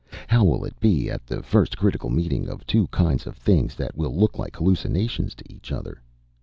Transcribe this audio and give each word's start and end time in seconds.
How 0.27 0.43
will 0.43 0.65
it 0.65 0.79
be 0.79 1.11
at 1.11 1.27
the 1.27 1.43
first 1.43 1.77
critical 1.77 2.09
meeting 2.09 2.49
of 2.49 2.65
two 2.65 2.87
kinds 2.87 3.27
of 3.27 3.37
things 3.37 3.75
that 3.75 3.95
will 3.95 4.15
look 4.17 4.39
like 4.39 4.55
hallucinations 4.55 5.35
to 5.35 5.45
each 5.53 5.71
other? 5.71 6.01